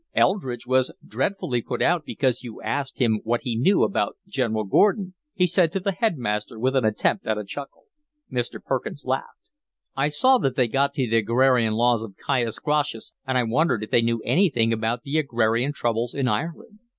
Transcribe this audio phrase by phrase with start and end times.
[0.15, 5.13] "Eldridge was dreadfully put out because you asked him what he knew about General Gordon,"
[5.35, 7.83] he said to the headmaster, with an attempt at a chuckle.
[8.31, 8.59] Mr.
[8.59, 9.51] Perkins laughed.
[9.95, 13.91] "I saw they'd got to the agrarian laws of Caius Gracchus, and I wondered if
[13.91, 16.79] they knew anything about the agrarian troubles in Ireland.